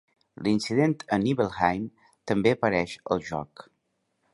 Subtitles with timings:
[0.45, 1.85] L'incident a Nibelheim
[2.33, 3.69] també apareix al joc.